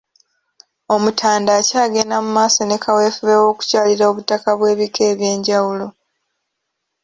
[0.93, 5.87] Omutanda akyagenda mu maaso ne kaweefube w'okukyalira obutaka bw'ebika eby'enjawulo.